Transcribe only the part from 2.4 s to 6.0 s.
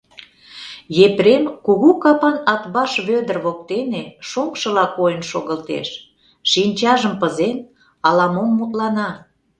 Атбаш Вӧдыр воктене шоҥшыла койын шогылтеш,